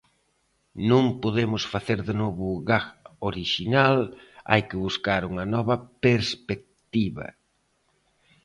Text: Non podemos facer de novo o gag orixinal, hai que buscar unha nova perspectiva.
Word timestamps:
Non 0.89 1.05
podemos 1.23 1.63
facer 1.73 1.99
de 2.09 2.13
novo 2.21 2.43
o 2.49 2.57
gag 2.69 2.85
orixinal, 3.29 3.97
hai 4.49 4.61
que 4.69 4.81
buscar 4.85 5.21
unha 5.31 5.45
nova 5.55 5.75
perspectiva. 6.05 7.27